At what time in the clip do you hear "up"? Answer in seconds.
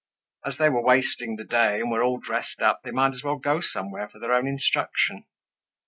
2.59-2.79